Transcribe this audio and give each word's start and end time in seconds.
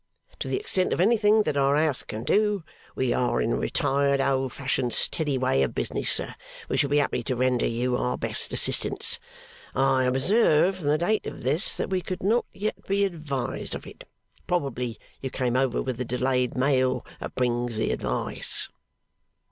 To 0.39 0.47
the 0.47 0.59
extent 0.59 0.93
of 0.93 0.99
anything 0.99 1.43
that 1.43 1.55
our 1.55 1.77
House 1.77 2.01
can 2.01 2.23
do 2.23 2.63
we 2.95 3.13
are 3.13 3.39
in 3.39 3.51
a 3.51 3.55
retired, 3.55 4.19
old 4.19 4.51
fashioned, 4.51 4.93
steady 4.93 5.37
way 5.37 5.61
of 5.61 5.75
business, 5.75 6.09
sir 6.11 6.33
we 6.67 6.75
shall 6.77 6.89
be 6.89 6.97
happy 6.97 7.21
to 7.21 7.35
render 7.35 7.67
you 7.67 7.95
our 7.95 8.17
best 8.17 8.51
assistance. 8.51 9.19
I 9.75 10.05
observe, 10.05 10.77
from 10.77 10.87
the 10.87 10.97
date 10.97 11.27
of 11.27 11.43
this, 11.43 11.75
that 11.75 11.91
we 11.91 12.01
could 12.01 12.23
not 12.23 12.45
yet 12.51 12.87
be 12.87 13.03
advised 13.05 13.75
of 13.75 13.85
it. 13.85 14.05
Probably 14.47 14.97
you 15.21 15.29
came 15.29 15.55
over 15.55 15.83
with 15.83 15.97
the 15.97 16.03
delayed 16.05 16.57
mail 16.57 17.05
that 17.19 17.35
brings 17.35 17.77
the 17.77 17.91
advice. 17.91 18.69